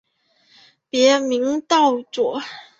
[0.89, 2.41] 别名道佑。